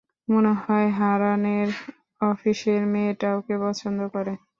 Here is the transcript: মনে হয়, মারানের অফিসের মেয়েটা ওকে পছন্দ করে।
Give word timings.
মনে 0.27 0.53
হয়, 0.61 0.87
মারানের 0.99 1.69
অফিসের 2.21 2.81
মেয়েটা 2.93 3.29
ওকে 3.37 3.55
পছন্দ 3.63 3.99
করে। 4.13 4.33